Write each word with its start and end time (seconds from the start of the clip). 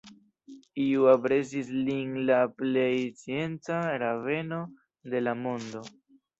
Iu 0.85 1.03
aprezis 1.11 1.69
lin 1.89 2.15
la 2.31 2.41
plej 2.63 2.89
scienca 3.21 3.79
rabeno 4.07 4.61
de 5.15 5.25
la 5.31 5.39
mondo. 5.47 5.89